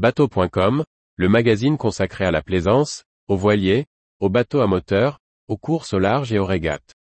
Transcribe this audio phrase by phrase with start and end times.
[0.00, 0.82] Bateau.com,
[1.16, 3.84] le magazine consacré à la plaisance, aux voiliers,
[4.18, 6.94] aux bateaux à moteur, aux courses au large et aux régates.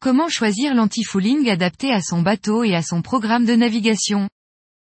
[0.00, 4.28] Comment choisir l'anti-fouling adapté à son bateau et à son programme de navigation?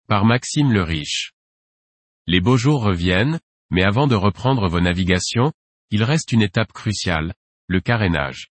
[0.07, 1.33] Par Maxime le Riche.
[2.25, 3.39] Les beaux jours reviennent,
[3.73, 5.51] mais avant de reprendre vos navigations,
[5.89, 7.33] il reste une étape cruciale,
[7.67, 8.49] le carénage.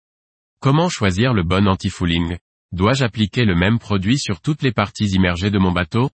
[0.60, 2.38] Comment choisir le bon anti-fouling?
[2.70, 6.08] Dois-je appliquer le même produit sur toutes les parties immergées de mon bateau?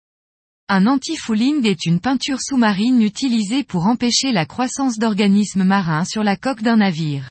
[0.69, 6.37] Un anti-fouling est une peinture sous-marine utilisée pour empêcher la croissance d'organismes marins sur la
[6.37, 7.29] coque d'un navire.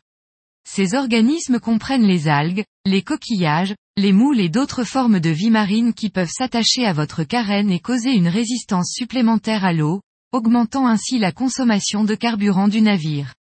[0.69, 5.95] Ces organismes comprennent les algues, les coquillages, les moules et d'autres formes de vie marine
[5.95, 10.01] qui peuvent s'attacher à votre carène et causer une résistance supplémentaire à l'eau,
[10.33, 13.33] augmentant ainsi la consommation de carburant du navire.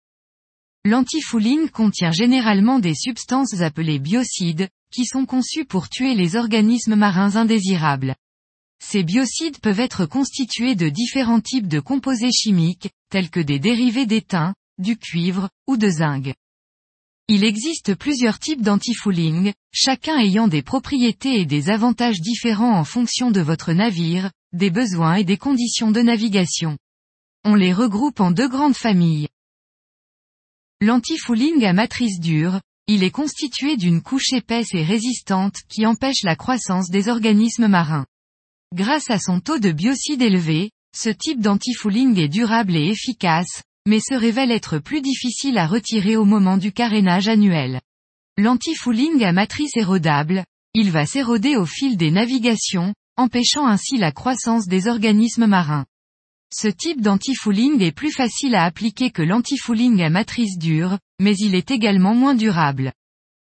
[0.85, 7.37] L'antifouling contient généralement des substances appelées biocides, qui sont conçues pour tuer les organismes marins
[7.37, 8.17] indésirables.
[8.83, 14.07] Ces biocides peuvent être constitués de différents types de composés chimiques, tels que des dérivés
[14.07, 16.35] d'étain, du cuivre, ou de zinc.
[17.29, 23.31] Il existe plusieurs types d'antifouling, chacun ayant des propriétés et des avantages différents en fonction
[23.31, 26.79] de votre navire, des besoins et des conditions de navigation.
[27.45, 29.29] On les regroupe en deux grandes familles.
[30.81, 36.37] L'antifouling à matrice dure, il est constitué d'une couche épaisse et résistante qui empêche la
[36.37, 38.07] croissance des organismes marins.
[38.75, 44.01] Grâce à son taux de biocide élevé, ce type d'antifouling est durable et efficace, mais
[44.01, 47.81] se révèle être plus difficile à retirer au moment du carénage annuel.
[48.37, 54.67] L'antifouling à matrice érodable, il va s'éroder au fil des navigations, empêchant ainsi la croissance
[54.67, 55.85] des organismes marins.
[56.53, 61.55] Ce type d'antifouling est plus facile à appliquer que l'antifouling à matrice dure, mais il
[61.55, 62.93] est également moins durable.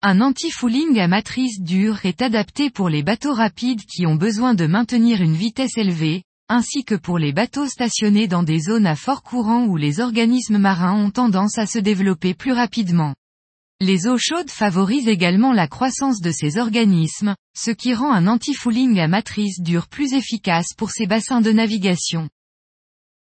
[0.03, 4.67] Un antifouling à matrice dure est adapté pour les bateaux rapides qui ont besoin de
[4.67, 9.23] maintenir une vitesse élevée, ainsi que pour les bateaux stationnés dans des zones à fort
[9.23, 13.15] courant où les organismes marins ont tendance à se développer plus rapidement.
[13.79, 18.99] Les eaux chaudes favorisent également la croissance de ces organismes, ce qui rend un antifouling
[18.99, 22.29] à matrice dure plus efficace pour ces bassins de navigation.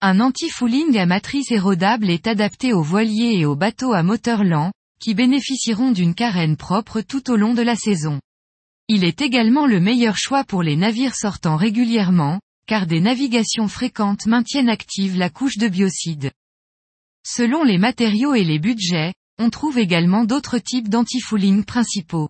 [0.01, 4.71] Un antifouling à matrice érodable est adapté aux voiliers et aux bateaux à moteur lent,
[4.99, 8.19] qui bénéficieront d'une carène propre tout au long de la saison.
[8.87, 14.25] Il est également le meilleur choix pour les navires sortant régulièrement, car des navigations fréquentes
[14.25, 16.31] maintiennent active la couche de biocide.
[17.25, 22.29] Selon les matériaux et les budgets, on trouve également d'autres types d'antifouling principaux.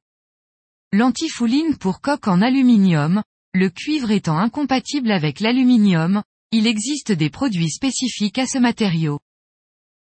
[0.94, 6.22] L'antifouling pour coque en aluminium, le cuivre étant incompatible avec l'aluminium,
[6.52, 9.20] il existe des produits spécifiques à ce matériau.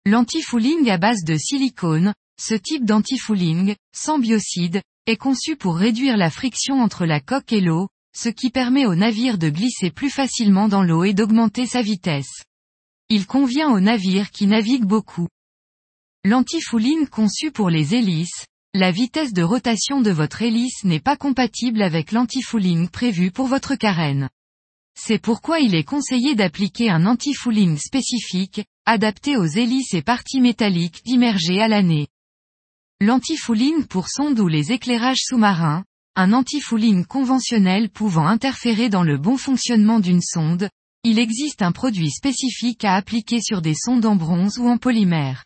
[0.05, 6.29] L'antifouling à base de silicone, ce type d'antifouling, sans biocide, est conçu pour réduire la
[6.29, 10.67] friction entre la coque et l'eau, ce qui permet au navire de glisser plus facilement
[10.67, 12.43] dans l'eau et d'augmenter sa vitesse.
[13.09, 15.27] Il convient aux navires qui naviguent beaucoup.
[16.25, 21.81] L'antifouling conçu pour les hélices, la vitesse de rotation de votre hélice n'est pas compatible
[21.81, 24.27] avec l'antifouling prévu pour votre carène.
[24.99, 31.01] C'est pourquoi il est conseillé d'appliquer un antifouling spécifique, adapté aux hélices et parties métalliques
[31.05, 32.07] immergées à l'année.
[32.99, 35.85] L'antifouling pour sonde ou les éclairages sous-marins,
[36.17, 40.67] un antifouling conventionnel pouvant interférer dans le bon fonctionnement d'une sonde,
[41.05, 45.45] il existe un produit spécifique à appliquer sur des sondes en bronze ou en polymère.